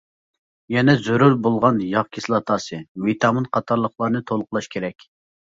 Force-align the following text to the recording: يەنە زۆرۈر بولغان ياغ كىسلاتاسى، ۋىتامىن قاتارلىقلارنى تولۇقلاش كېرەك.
يەنە 0.75 0.93
زۆرۈر 1.07 1.35
بولغان 1.47 1.77
ياغ 1.89 2.09
كىسلاتاسى، 2.17 2.81
ۋىتامىن 3.05 3.47
قاتارلىقلارنى 3.59 4.23
تولۇقلاش 4.33 4.73
كېرەك. 4.77 5.07